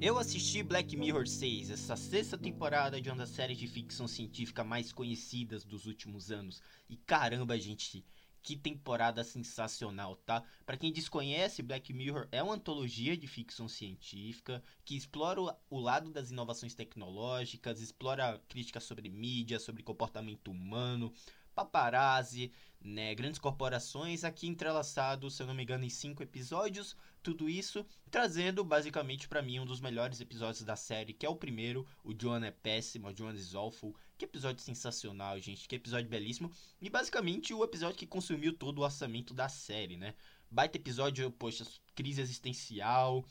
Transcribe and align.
Eu 0.00 0.16
assisti 0.16 0.62
Black 0.62 0.96
Mirror 0.96 1.26
6, 1.26 1.70
essa 1.70 1.96
sexta 1.96 2.38
temporada 2.38 3.00
de 3.00 3.10
uma 3.10 3.18
das 3.18 3.30
séries 3.30 3.58
de 3.58 3.66
ficção 3.66 4.06
científica 4.06 4.62
mais 4.62 4.92
conhecidas 4.92 5.64
dos 5.64 5.86
últimos 5.86 6.30
anos. 6.30 6.62
E 6.88 6.96
caramba, 6.96 7.58
gente, 7.58 8.04
que 8.40 8.56
temporada 8.56 9.24
sensacional, 9.24 10.16
tá? 10.16 10.44
Para 10.64 10.76
quem 10.76 10.92
desconhece, 10.92 11.62
Black 11.62 11.92
Mirror 11.92 12.28
é 12.30 12.42
uma 12.42 12.54
antologia 12.54 13.16
de 13.16 13.26
ficção 13.26 13.68
científica 13.68 14.62
que 14.84 14.96
explora 14.96 15.40
o 15.68 15.78
lado 15.78 16.10
das 16.10 16.30
inovações 16.30 16.74
tecnológicas, 16.74 17.80
explora 17.80 18.40
críticas 18.48 18.84
sobre 18.84 19.08
mídia, 19.08 19.58
sobre 19.58 19.82
comportamento 19.82 20.50
humano, 20.50 21.12
paparazzi, 21.58 22.52
né, 22.80 23.12
grandes 23.16 23.40
corporações, 23.40 24.22
aqui 24.22 24.46
entrelaçado, 24.46 25.28
se 25.28 25.42
eu 25.42 25.46
não 25.48 25.54
me 25.54 25.64
engano, 25.64 25.84
em 25.84 25.88
cinco 25.90 26.22
episódios, 26.22 26.96
tudo 27.20 27.48
isso 27.48 27.84
trazendo 28.08 28.62
basicamente 28.62 29.26
para 29.26 29.42
mim 29.42 29.58
um 29.58 29.66
dos 29.66 29.80
melhores 29.80 30.20
episódios 30.20 30.62
da 30.62 30.76
série, 30.76 31.12
que 31.12 31.26
é 31.26 31.28
o 31.28 31.34
primeiro, 31.34 31.84
o 32.04 32.14
John 32.14 32.44
é 32.44 32.52
péssimo, 32.52 33.08
o 33.08 33.12
John 33.12 33.32
is 33.32 33.56
awful, 33.56 33.92
que 34.16 34.24
episódio 34.24 34.62
sensacional, 34.62 35.40
gente, 35.40 35.66
que 35.66 35.74
episódio 35.74 36.08
belíssimo, 36.08 36.52
e 36.80 36.88
basicamente 36.88 37.52
o 37.52 37.64
episódio 37.64 37.96
que 37.96 38.06
consumiu 38.06 38.52
todo 38.52 38.78
o 38.78 38.82
orçamento 38.82 39.34
da 39.34 39.48
série, 39.48 39.96
né, 39.96 40.14
baita 40.48 40.76
episódio, 40.76 41.28
poxa, 41.32 41.66
crise 41.92 42.20
existencial, 42.20 43.24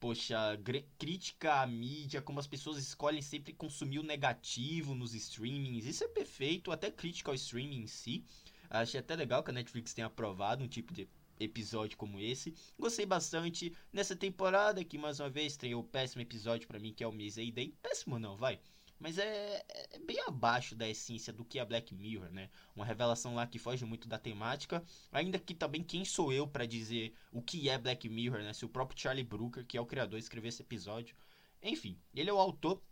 poxa, 0.00 0.58
crítica 0.98 1.60
à 1.60 1.66
mídia, 1.66 2.22
como 2.22 2.40
as 2.40 2.46
pessoas 2.46 2.78
escolhem 2.78 3.22
sempre 3.22 3.52
consumir 3.52 3.98
o 3.98 4.02
negativo 4.02 4.94
nos 4.94 5.14
streamings. 5.14 5.86
Isso 5.86 6.04
é 6.04 6.08
perfeito, 6.08 6.70
até 6.70 6.90
crítica 6.90 7.30
ao 7.30 7.34
streaming 7.34 7.82
em 7.82 7.86
si. 7.86 8.24
Achei 8.70 9.00
até 9.00 9.16
legal 9.16 9.42
que 9.42 9.50
a 9.50 9.54
Netflix 9.54 9.94
tenha 9.94 10.06
aprovado 10.06 10.62
um 10.62 10.68
tipo 10.68 10.92
de 10.92 11.08
episódio 11.40 11.96
como 11.96 12.20
esse. 12.20 12.54
Gostei 12.78 13.06
bastante 13.06 13.74
nessa 13.92 14.14
temporada 14.14 14.84
que 14.84 14.98
mais 14.98 15.20
uma 15.20 15.30
vez 15.30 15.56
tem 15.56 15.74
o 15.74 15.82
péssimo 15.82 16.22
episódio 16.22 16.68
para 16.68 16.78
mim 16.78 16.92
que 16.92 17.02
é 17.02 17.06
o 17.06 17.12
Miss 17.12 17.36
Day. 17.36 17.74
Péssimo 17.82 18.18
não, 18.18 18.36
vai. 18.36 18.60
Mas 18.98 19.16
é, 19.16 19.64
é, 19.68 19.98
bem 20.00 20.20
abaixo 20.26 20.74
da 20.74 20.88
essência 20.88 21.32
do 21.32 21.44
que 21.44 21.58
é 21.58 21.64
Black 21.64 21.94
Mirror, 21.94 22.30
né? 22.32 22.50
Uma 22.74 22.84
revelação 22.84 23.34
lá 23.34 23.46
que 23.46 23.58
foge 23.58 23.84
muito 23.84 24.08
da 24.08 24.18
temática. 24.18 24.82
Ainda 25.12 25.38
que 25.38 25.54
também 25.54 25.82
quem 25.84 26.04
sou 26.04 26.32
eu 26.32 26.48
para 26.48 26.66
dizer 26.66 27.14
o 27.32 27.40
que 27.40 27.68
é 27.68 27.78
Black 27.78 28.08
Mirror, 28.08 28.42
né? 28.42 28.52
Se 28.52 28.64
o 28.64 28.68
próprio 28.68 29.00
Charlie 29.00 29.24
Brooker, 29.24 29.64
que 29.64 29.76
é 29.76 29.80
o 29.80 29.86
criador, 29.86 30.18
escreveu 30.18 30.48
esse 30.48 30.62
episódio. 30.62 31.14
Enfim, 31.62 31.96
ele 32.12 32.30
é 32.30 32.32
o 32.32 32.38
autor. 32.38 32.82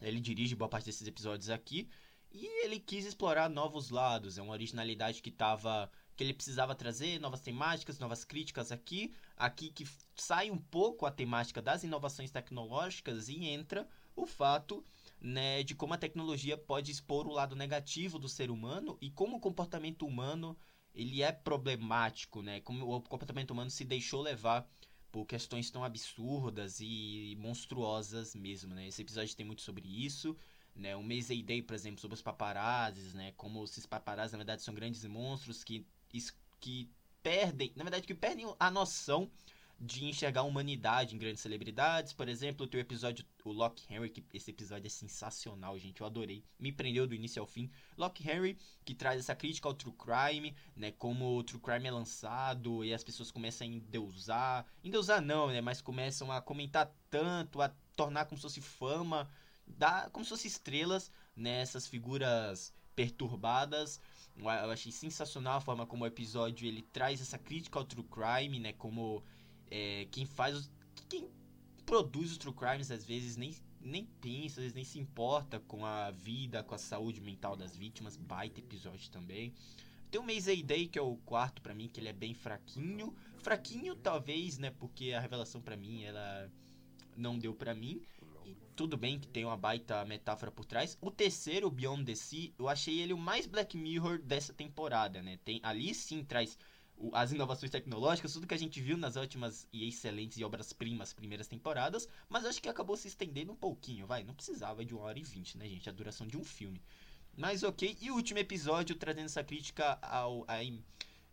Ele 0.00 0.20
dirige 0.20 0.54
boa 0.54 0.68
parte 0.68 0.86
desses 0.86 1.06
episódios 1.06 1.48
aqui. 1.48 1.88
E 2.32 2.64
ele 2.64 2.78
quis 2.78 3.06
explorar 3.06 3.48
novos 3.48 3.90
lados. 3.90 4.36
É 4.36 4.42
uma 4.42 4.52
originalidade 4.52 5.22
que 5.22 5.30
tava 5.30 5.90
que 6.20 6.24
ele 6.24 6.34
precisava 6.34 6.74
trazer 6.74 7.18
novas 7.18 7.40
temáticas, 7.40 7.98
novas 7.98 8.24
críticas 8.24 8.70
aqui, 8.70 9.14
aqui 9.34 9.70
que 9.70 9.88
sai 10.14 10.50
um 10.50 10.58
pouco 10.58 11.06
a 11.06 11.10
temática 11.10 11.62
das 11.62 11.82
inovações 11.82 12.30
tecnológicas 12.30 13.30
e 13.30 13.46
entra 13.46 13.88
o 14.16 14.26
fato 14.26 14.84
né, 15.20 15.62
de 15.62 15.74
como 15.74 15.94
a 15.94 15.98
tecnologia 15.98 16.56
pode 16.56 16.90
expor 16.90 17.26
o 17.26 17.32
lado 17.32 17.54
negativo 17.54 18.18
do 18.18 18.28
ser 18.28 18.50
humano 18.50 18.96
e 19.00 19.10
como 19.10 19.36
o 19.36 19.40
comportamento 19.40 20.06
humano 20.06 20.56
ele 20.94 21.22
é 21.22 21.30
problemático, 21.30 22.42
né? 22.42 22.60
Como 22.60 22.96
o 22.96 23.00
comportamento 23.00 23.52
humano 23.52 23.70
se 23.70 23.84
deixou 23.84 24.22
levar 24.22 24.68
por 25.12 25.24
questões 25.24 25.70
tão 25.70 25.84
absurdas 25.84 26.78
e 26.80 27.36
monstruosas 27.38 28.34
mesmo, 28.34 28.74
né? 28.74 28.88
Esse 28.88 29.02
episódio 29.02 29.36
tem 29.36 29.46
muito 29.46 29.62
sobre 29.62 29.86
isso, 29.86 30.36
né? 30.74 30.96
O 30.96 31.02
Maze 31.02 31.42
Day, 31.42 31.62
por 31.62 31.74
exemplo, 31.74 32.00
sobre 32.00 32.14
os 32.14 32.22
paparazzis, 32.22 33.14
né? 33.14 33.32
Como 33.36 33.62
esses 33.64 33.86
paparazzis, 33.86 34.32
na 34.32 34.38
verdade, 34.38 34.62
são 34.62 34.74
grandes 34.74 35.04
monstros 35.04 35.62
que, 35.62 35.86
que 36.58 36.90
perdem, 37.22 37.72
na 37.76 37.84
verdade, 37.84 38.06
que 38.06 38.14
perdem 38.14 38.52
a 38.58 38.70
noção 38.70 39.30
de 39.80 40.04
enxergar 40.04 40.42
a 40.42 40.44
humanidade 40.44 41.14
em 41.14 41.18
grandes 41.18 41.40
celebridades. 41.40 42.12
Por 42.12 42.28
exemplo, 42.28 42.66
o 42.66 42.68
teu 42.68 42.78
episódio, 42.78 43.24
o 43.42 43.50
Lock 43.50 43.82
Henry, 43.90 44.10
que 44.10 44.22
esse 44.34 44.50
episódio 44.50 44.86
é 44.86 44.90
sensacional, 44.90 45.78
gente. 45.78 46.02
Eu 46.02 46.06
adorei. 46.06 46.44
Me 46.58 46.70
prendeu 46.70 47.06
do 47.06 47.14
início 47.14 47.40
ao 47.40 47.46
fim. 47.46 47.70
Lock 47.96 48.22
Henry, 48.28 48.58
que 48.84 48.94
traz 48.94 49.18
essa 49.18 49.34
crítica 49.34 49.66
ao 49.66 49.74
true 49.74 49.94
crime, 49.94 50.54
né? 50.76 50.92
Como 50.92 51.38
o 51.38 51.42
true 51.42 51.60
crime 51.62 51.88
é 51.88 51.90
lançado 51.90 52.84
e 52.84 52.92
as 52.92 53.02
pessoas 53.02 53.30
começam 53.30 53.66
a 53.66 53.70
endeusar. 53.70 54.66
Endeusar 54.84 55.22
não, 55.22 55.48
né? 55.48 55.62
Mas 55.62 55.80
começam 55.80 56.30
a 56.30 56.42
comentar 56.42 56.94
tanto, 57.08 57.62
a 57.62 57.70
tornar 57.96 58.26
como 58.26 58.36
se 58.36 58.42
fosse 58.42 58.60
fama, 58.60 59.30
dá, 59.66 60.10
como 60.10 60.24
se 60.26 60.28
fosse 60.28 60.46
estrelas 60.46 61.10
nessas 61.34 61.84
né? 61.84 61.90
figuras 61.90 62.74
perturbadas. 62.94 63.98
Eu 64.36 64.70
achei 64.70 64.92
sensacional 64.92 65.56
a 65.56 65.60
forma 65.60 65.86
como 65.86 66.04
o 66.04 66.06
episódio 66.06 66.68
ele 66.68 66.82
traz 66.82 67.20
essa 67.20 67.38
crítica 67.38 67.78
ao 67.78 67.84
true 67.84 68.04
crime, 68.04 68.60
né? 68.60 68.74
Como 68.74 69.22
é, 69.70 70.06
quem 70.10 70.26
faz 70.26 70.70
quem 71.08 71.28
produz 71.86 72.32
os 72.32 72.38
true 72.38 72.54
crimes 72.54 72.90
às 72.90 73.04
vezes 73.04 73.36
nem 73.36 73.54
nem 73.80 74.04
pensa, 74.20 74.60
às 74.60 74.64
vezes 74.64 74.74
nem 74.74 74.84
se 74.84 74.98
importa 74.98 75.58
com 75.60 75.84
a 75.86 76.10
vida, 76.10 76.62
com 76.62 76.74
a 76.74 76.78
saúde 76.78 77.20
mental 77.20 77.56
das 77.56 77.74
vítimas. 77.74 78.16
Baita 78.16 78.60
episódio 78.60 79.10
também. 79.10 79.54
Tem 80.10 80.20
o 80.20 80.24
Maze 80.24 80.62
Day, 80.62 80.88
que 80.88 80.98
é 80.98 81.02
o 81.02 81.16
quarto 81.18 81.62
para 81.62 81.74
mim, 81.74 81.88
que 81.88 82.00
ele 82.00 82.08
é 82.08 82.12
bem 82.12 82.34
fraquinho. 82.34 83.14
Fraquinho, 83.38 83.94
talvez, 83.96 84.58
né? 84.58 84.70
Porque 84.70 85.12
a 85.12 85.20
revelação 85.20 85.62
para 85.62 85.76
mim, 85.76 86.02
ela 86.02 86.50
não 87.16 87.38
deu 87.38 87.54
para 87.54 87.74
mim. 87.74 88.02
E 88.44 88.56
tudo 88.74 88.96
bem 88.96 89.18
que 89.18 89.28
tem 89.28 89.44
uma 89.44 89.56
baita 89.56 90.04
metáfora 90.04 90.50
por 90.50 90.64
trás. 90.64 90.98
O 91.00 91.10
terceiro, 91.10 91.70
Beyond 91.70 92.04
the 92.04 92.14
Sea, 92.14 92.52
eu 92.58 92.68
achei 92.68 93.00
ele 93.00 93.12
o 93.12 93.18
mais 93.18 93.46
Black 93.46 93.76
Mirror 93.78 94.18
dessa 94.18 94.52
temporada, 94.52 95.22
né? 95.22 95.38
Tem, 95.44 95.60
ali 95.62 95.94
sim 95.94 96.24
traz 96.24 96.58
as 97.12 97.32
inovações 97.32 97.70
tecnológicas, 97.70 98.32
tudo 98.32 98.46
que 98.46 98.54
a 98.54 98.58
gente 98.58 98.80
viu 98.80 98.96
nas 98.96 99.16
ótimas 99.16 99.66
e 99.72 99.88
excelentes 99.88 100.38
e 100.38 100.44
obras-primas 100.44 101.12
primeiras 101.12 101.48
temporadas, 101.48 102.08
mas 102.28 102.44
acho 102.44 102.60
que 102.60 102.68
acabou 102.68 102.96
se 102.96 103.08
estendendo 103.08 103.52
um 103.52 103.56
pouquinho, 103.56 104.06
vai, 104.06 104.22
não 104.22 104.34
precisava 104.34 104.84
de 104.84 104.94
uma 104.94 105.04
hora 105.04 105.18
e 105.18 105.22
vinte, 105.22 105.56
né, 105.56 105.68
gente, 105.68 105.88
a 105.88 105.92
duração 105.92 106.26
de 106.26 106.36
um 106.36 106.44
filme. 106.44 106.80
Mas 107.36 107.62
ok, 107.62 107.96
e 108.00 108.10
o 108.10 108.14
último 108.14 108.38
episódio 108.38 108.96
trazendo 108.96 109.26
essa 109.26 109.42
crítica 109.42 109.98
ao, 110.02 110.44
a, 110.48 110.58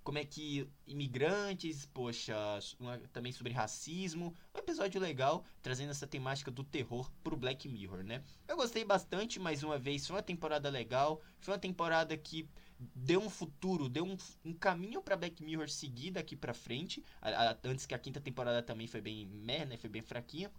como 0.08 0.20
é 0.20 0.24
que 0.24 0.66
imigrantes, 0.86 1.86
poxa, 1.86 2.34
uma, 2.80 2.98
também 3.12 3.34
sobre 3.34 3.52
racismo, 3.52 4.34
um 4.56 4.60
episódio 4.60 5.02
legal, 5.02 5.44
trazendo 5.62 5.92
essa 5.92 6.08
temática 6.08 6.50
do 6.50 6.64
terror 6.64 7.12
pro 7.22 7.36
Black 7.36 7.68
Mirror, 7.68 8.04
né? 8.04 8.24
Eu 8.48 8.56
gostei 8.56 8.86
bastante, 8.86 9.38
mais 9.38 9.64
uma 9.64 9.78
vez, 9.78 10.08
foi 10.08 10.16
uma 10.16 10.24
temporada 10.24 10.70
legal, 10.70 11.22
foi 11.42 11.54
uma 11.54 11.60
temporada 11.60 12.16
que 12.16 12.48
deu 12.80 13.22
um 13.22 13.30
futuro, 13.30 13.90
deu 13.90 14.06
um, 14.06 14.18
um 14.46 14.54
caminho 14.54 15.02
para 15.02 15.16
Black 15.16 15.44
Mirror 15.44 15.70
seguir 15.70 16.12
daqui 16.12 16.36
para 16.36 16.54
frente. 16.54 17.04
A, 17.22 17.52
a, 17.52 17.58
antes 17.64 17.86
que 17.86 17.96
a 17.96 18.00
quinta 18.00 18.20
temporada 18.22 18.62
também 18.62 18.88
foi 18.88 19.02
bem 19.02 19.26
meh, 19.26 19.66
né? 19.66 19.78
Foi 19.78 19.90
bem 19.90 20.02
fraquinha. 20.02 20.52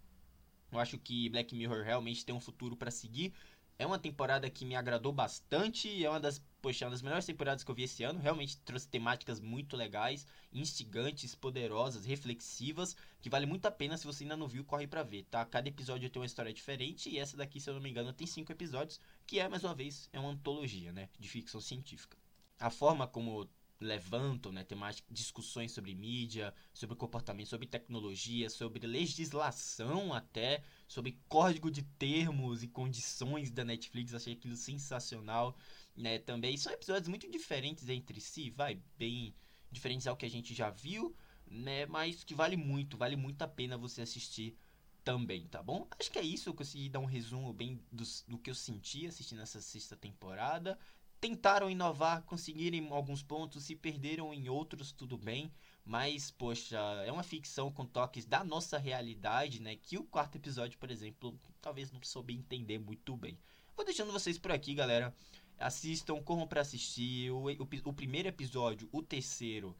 Eu 0.70 0.78
acho 0.78 0.98
que 0.98 1.28
Black 1.30 1.54
Mirror 1.54 1.82
realmente 1.84 2.24
tem 2.24 2.34
um 2.34 2.40
futuro 2.40 2.76
para 2.76 2.90
seguir. 2.90 3.32
É 3.78 3.86
uma 3.86 3.98
temporada 3.98 4.50
que 4.50 4.64
me 4.64 4.74
agradou 4.74 5.12
bastante. 5.12 6.04
É 6.04 6.10
uma 6.10 6.18
das, 6.18 6.42
poxa, 6.60 6.84
uma 6.84 6.90
das 6.90 7.00
melhores 7.00 7.24
temporadas 7.24 7.62
que 7.62 7.70
eu 7.70 7.74
vi 7.74 7.84
esse 7.84 8.02
ano. 8.02 8.18
Realmente 8.18 8.56
trouxe 8.58 8.88
temáticas 8.88 9.38
muito 9.38 9.76
legais, 9.76 10.26
instigantes, 10.52 11.36
poderosas, 11.36 12.04
reflexivas, 12.04 12.96
que 13.20 13.30
vale 13.30 13.46
muito 13.46 13.66
a 13.66 13.70
pena 13.70 13.96
se 13.96 14.04
você 14.04 14.24
ainda 14.24 14.36
não 14.36 14.48
viu, 14.48 14.64
corre 14.64 14.88
para 14.88 15.04
ver, 15.04 15.22
tá? 15.30 15.44
Cada 15.44 15.68
episódio 15.68 16.10
tem 16.10 16.20
uma 16.20 16.26
história 16.26 16.52
diferente 16.52 17.08
e 17.08 17.18
essa 17.18 17.36
daqui, 17.36 17.60
se 17.60 17.70
eu 17.70 17.74
não 17.74 17.80
me 17.80 17.88
engano, 17.88 18.12
tem 18.12 18.26
cinco 18.26 18.50
episódios, 18.50 19.00
que 19.24 19.38
é 19.38 19.48
mais 19.48 19.62
uma 19.62 19.74
vez 19.76 20.08
é 20.12 20.18
uma 20.18 20.30
antologia, 20.30 20.92
né, 20.92 21.08
de 21.18 21.28
ficção 21.28 21.60
científica. 21.60 22.16
A 22.58 22.70
forma 22.70 23.06
como 23.06 23.48
levantam 23.80 24.50
né, 24.50 24.64
temática, 24.64 25.06
discussões 25.10 25.72
sobre 25.72 25.94
mídia, 25.94 26.52
sobre 26.74 26.96
comportamento, 26.96 27.48
sobre 27.48 27.66
tecnologia, 27.66 28.50
sobre 28.50 28.86
legislação 28.86 30.12
até, 30.12 30.62
sobre 30.88 31.20
código 31.28 31.70
de 31.70 31.82
termos 31.82 32.62
e 32.62 32.66
condições 32.66 33.50
da 33.50 33.64
Netflix. 33.64 34.14
Achei 34.14 34.32
aquilo 34.32 34.56
sensacional. 34.56 35.56
Né, 35.94 36.18
também 36.18 36.56
são 36.56 36.72
episódios 36.72 37.08
muito 37.08 37.28
diferentes 37.28 37.88
entre 37.88 38.20
si, 38.20 38.50
vai, 38.50 38.80
bem 38.96 39.34
diferentes 39.70 40.06
ao 40.06 40.16
que 40.16 40.24
a 40.24 40.30
gente 40.30 40.54
já 40.54 40.70
viu, 40.70 41.14
né, 41.44 41.86
mas 41.86 42.22
que 42.22 42.36
vale 42.36 42.56
muito, 42.56 42.96
vale 42.96 43.16
muito 43.16 43.42
a 43.42 43.48
pena 43.48 43.76
você 43.76 44.02
assistir 44.02 44.56
também, 45.02 45.48
tá 45.48 45.60
bom? 45.60 45.88
Acho 45.98 46.12
que 46.12 46.18
é 46.20 46.22
isso, 46.22 46.48
eu 46.48 46.54
consegui 46.54 46.88
dar 46.88 47.00
um 47.00 47.04
resumo 47.04 47.52
bem 47.52 47.82
do, 47.90 48.04
do 48.28 48.38
que 48.38 48.48
eu 48.48 48.54
senti 48.54 49.08
assistindo 49.08 49.42
essa 49.42 49.60
sexta 49.60 49.96
temporada 49.96 50.78
tentaram 51.20 51.70
inovar, 51.70 52.22
conseguiram 52.22 52.92
alguns 52.94 53.22
pontos, 53.22 53.64
se 53.64 53.74
perderam 53.74 54.32
em 54.32 54.48
outros, 54.48 54.92
tudo 54.92 55.16
bem. 55.16 55.52
Mas, 55.84 56.30
poxa, 56.30 56.78
é 57.06 57.10
uma 57.10 57.22
ficção 57.22 57.72
com 57.72 57.86
toques 57.86 58.26
da 58.26 58.44
nossa 58.44 58.76
realidade, 58.76 59.60
né? 59.60 59.74
Que 59.74 59.96
o 59.96 60.04
quarto 60.04 60.36
episódio, 60.36 60.78
por 60.78 60.90
exemplo, 60.90 61.38
talvez 61.62 61.90
não 61.90 62.02
soube 62.02 62.34
entender 62.34 62.78
muito 62.78 63.16
bem. 63.16 63.38
Vou 63.74 63.84
deixando 63.84 64.12
vocês 64.12 64.38
por 64.38 64.52
aqui, 64.52 64.74
galera. 64.74 65.14
Assistam, 65.58 66.22
corram 66.22 66.46
para 66.46 66.60
assistir. 66.60 67.30
O, 67.30 67.46
o, 67.46 67.68
o, 67.84 67.92
primeiro 67.92 68.28
episódio, 68.28 68.88
o 68.92 69.02
terceiro 69.02 69.74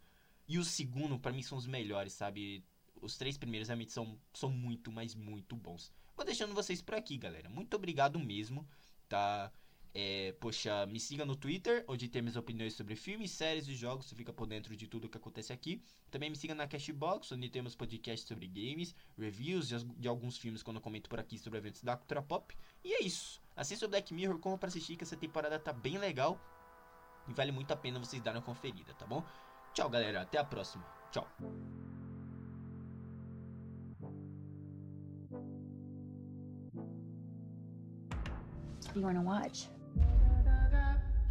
e 0.49 0.59
o 0.59 0.65
segundo, 0.65 1.19
para 1.19 1.33
mim, 1.33 1.43
são 1.43 1.59
os 1.59 1.67
melhores, 1.67 2.15
sabe? 2.15 2.65
Os 3.03 3.19
três 3.19 3.37
primeiros 3.37 3.69
realmente 3.69 3.93
são, 3.93 4.19
são 4.33 4.51
muito, 4.51 4.91
mas 4.91 5.15
muito 5.15 5.55
bons. 5.55 5.93
Vou 6.17 6.25
deixando 6.25 6.55
vocês 6.55 6.81
por 6.81 6.95
aqui, 6.95 7.19
galera. 7.19 7.51
Muito 7.51 7.75
obrigado 7.75 8.19
mesmo, 8.19 8.67
tá? 9.09 9.53
É, 9.95 10.33
poxa, 10.41 10.87
me 10.87 11.01
siga 11.01 11.25
no 11.25 11.35
Twitter, 11.35 11.85
onde 11.89 12.09
tem 12.09 12.23
minhas 12.23 12.37
opiniões 12.37 12.75
sobre 12.75 12.95
filmes, 12.95 13.31
séries 13.31 13.67
e 13.69 13.75
jogos. 13.75 14.07
Você 14.07 14.15
fica 14.15 14.33
por 14.33 14.47
dentro 14.47 14.77
de 14.77 14.87
tudo 14.87 15.09
que 15.09 15.17
acontece 15.17 15.53
aqui. 15.53 15.83
Também 16.11 16.31
me 16.31 16.37
siga 16.37 16.55
na 16.55 16.67
Cashbox, 16.67 17.33
onde 17.33 17.49
temos 17.49 17.75
podcasts 17.75 18.29
sobre 18.29 18.47
games, 18.47 18.95
reviews 19.19 19.69
de, 19.69 19.85
de 19.85 20.09
alguns 20.09 20.39
filmes 20.39 20.63
quando 20.63 20.77
eu 20.77 20.83
comento 20.83 21.09
por 21.09 21.19
aqui 21.19 21.39
sobre 21.39 21.59
eventos 21.59 21.83
da 21.83 21.97
cultura 21.97 22.23
pop. 22.23 22.57
E 22.85 22.93
é 22.95 23.03
isso. 23.03 23.41
Assista 23.57 23.87
o 23.87 23.89
Black 23.89 24.13
Mirror, 24.15 24.39
como 24.39 24.59
pra 24.59 24.69
assistir, 24.69 24.97
que 24.97 25.05
essa 25.05 25.17
temporada 25.17 25.59
tá 25.59 25.73
bem 25.73 25.99
legal. 25.99 26.41
E 27.27 27.33
vale 27.33 27.53
muito 27.53 27.71
a 27.73 27.77
pena 27.77 27.99
vocês 27.99 28.23
darem 28.23 28.41
uma 28.41 28.47
conferida, 28.47 28.95
tá 28.95 29.07
bom? 29.07 29.25
Tchau, 29.75 29.91
galera. 29.91 30.23
Até 30.23 30.39
a 30.39 30.45
próxima. 30.45 30.85
Tchau. 31.11 31.29
You 38.95 39.03
wanna 39.03 39.23
watch? 39.23 39.69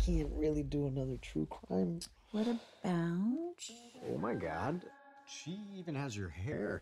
Can't 0.08 0.32
really 0.38 0.64
do 0.64 0.88
another 0.88 1.18
true 1.22 1.46
crime. 1.48 2.00
What 2.32 2.48
about? 2.48 2.62
Oh 2.86 4.18
my 4.18 4.36
god. 4.36 4.82
She 5.28 5.60
even 5.76 5.96
has 5.96 6.16
your 6.16 6.30
hair. 6.30 6.82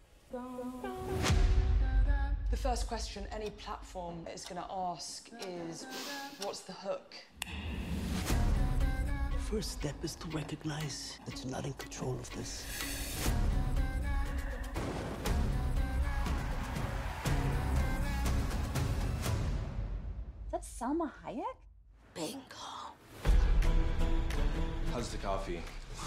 The 2.51 2.55
first 2.55 2.85
question 2.85 3.25
any 3.31 3.49
platform 3.49 4.27
is 4.31 4.45
going 4.45 4.61
to 4.61 4.67
ask 4.71 5.27
is 5.41 5.87
what's 6.43 6.59
the 6.59 6.73
hook? 6.73 7.15
First 9.49 9.71
step 9.71 9.95
is 10.03 10.13
to 10.17 10.27
recognize 10.27 11.17
that 11.25 11.43
you're 11.43 11.51
not 11.51 11.65
in 11.65 11.73
control 11.73 12.13
of 12.13 12.29
this. 12.35 12.63
Is 20.43 20.51
that 20.51 20.63
Selma 20.63 21.11
Hayek? 21.25 21.41
Bingo. 22.13 22.74
How's 24.95 25.09
the 25.09 25.17
coffee? 25.17 25.59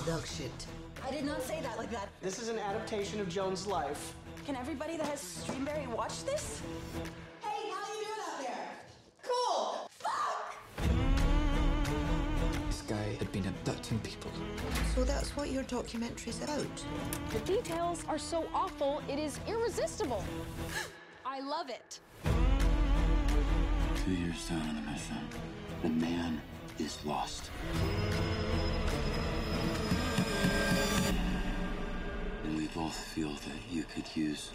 Dog 0.07 0.27
shit. 0.27 0.67
I 1.07 1.11
did 1.11 1.27
not 1.27 1.43
say 1.43 1.61
that 1.61 1.77
like 1.77 1.91
that. 1.91 2.09
This 2.23 2.39
is 2.39 2.49
an 2.49 2.59
adaptation 2.59 3.21
of 3.21 3.29
Joan's 3.29 3.67
life. 3.67 4.15
Can 4.47 4.57
everybody 4.57 4.97
that 4.97 5.05
has 5.05 5.21
Streamberry 5.21 5.87
watch 5.89 6.25
this? 6.25 6.63
Hey, 7.43 7.69
how 7.71 7.83
are 7.83 7.95
you 7.95 8.07
doing 8.07 8.19
out 8.27 8.41
there? 8.41 8.71
Cool. 9.23 9.91
Fuck! 9.91 10.55
This 12.69 12.81
guy 12.89 13.15
had 13.19 13.31
been 13.31 13.47
abducting 13.47 13.99
people. 13.99 14.31
So 14.95 15.05
that's 15.05 15.37
what 15.37 15.51
your 15.51 15.65
documentary's 15.65 16.43
about. 16.43 16.65
The 17.29 17.41
details 17.41 18.07
are 18.09 18.19
so 18.19 18.47
awful, 18.55 19.03
it 19.07 19.19
is 19.19 19.39
irresistible. 19.47 20.25
I 21.27 21.41
love 21.41 21.69
it. 21.69 22.01
Two 24.03 24.13
years 24.13 24.49
down 24.49 24.63
on 24.63 24.77
the 24.77 24.91
mission, 24.91 25.29
the 25.83 25.91
man 25.91 26.41
is 26.79 27.05
lost. 27.05 27.51
We 32.59 32.67
both 32.75 32.97
feel 32.97 33.29
that 33.29 33.61
you 33.71 33.85
could 33.85 34.05
use 34.17 34.51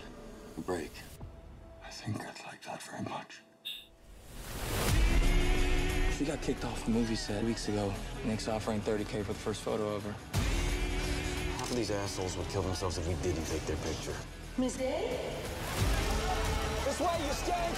a 0.58 0.62
break. 0.62 0.92
I 1.86 1.90
think 1.90 2.18
I'd 2.20 2.46
like 2.46 2.62
that 2.64 2.82
very 2.82 3.04
much. 3.04 3.42
She 6.18 6.26
got 6.26 6.42
kicked 6.42 6.66
off 6.66 6.86
a 6.86 6.92
movie 6.92 7.16
set 7.16 7.42
weeks 7.46 7.70
ago. 7.70 7.94
Nick's 8.26 8.50
offering 8.50 8.82
30k 8.82 9.24
for 9.24 9.32
the 9.32 9.40
first 9.40 9.62
photo 9.62 9.96
of 9.96 10.04
her. 10.04 10.14
Half 11.60 11.72
of 11.72 11.78
these 11.78 11.92
assholes 11.92 12.36
would 12.36 12.50
kill 12.50 12.64
themselves 12.64 12.98
if 12.98 13.08
we 13.08 13.14
didn't 13.24 13.46
take 13.46 13.66
their 13.68 13.78
picture. 13.78 14.16
Miss 14.58 14.76
Day? 14.76 15.20
This 16.84 17.00
way, 17.00 17.18
you 17.26 17.32
stink! 17.32 17.78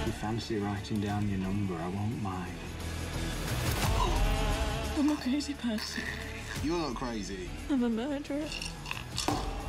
If 0.00 0.06
you 0.06 0.12
fancy 0.12 0.56
writing 0.56 1.00
down 1.00 1.28
your 1.28 1.38
number, 1.38 1.74
I 1.74 1.88
won't 1.88 2.22
mind. 2.22 2.69
I'm 5.00 5.08
a 5.08 5.16
crazy 5.16 5.54
person. 5.54 6.02
You're 6.62 6.76
not 6.76 6.94
crazy. 6.94 7.48
I'm 7.70 7.82
a 7.84 7.88
murderer. 7.88 8.44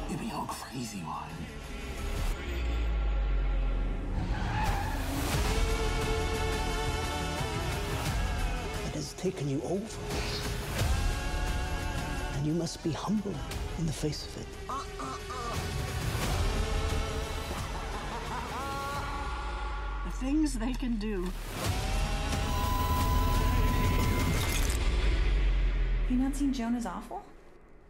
You're 0.09 0.19
the 0.19 0.35
old 0.35 0.49
crazy 0.49 0.97
one. 0.97 1.29
It 8.87 8.95
has 8.95 9.13
taken 9.13 9.47
you 9.47 9.61
over. 9.63 9.97
And 12.35 12.45
you 12.45 12.51
must 12.53 12.83
be 12.83 12.91
humble 12.91 13.33
in 13.79 13.85
the 13.85 13.93
face 13.93 14.27
of 14.27 14.41
it. 14.41 14.47
The 20.03 20.11
things 20.11 20.55
they 20.55 20.73
can 20.73 20.97
do. 20.97 21.31
Have 26.11 26.19
you 26.19 26.25
not 26.25 26.35
seen 26.35 26.51
Joan 26.51 26.75
is 26.75 26.85
awful? 26.85 27.23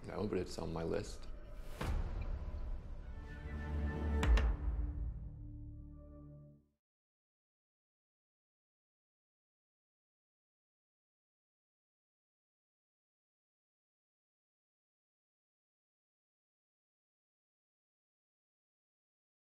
No, 0.08 0.28
but 0.30 0.38
it's 0.38 0.60
on 0.60 0.72
my 0.72 0.84
list. 0.84 1.18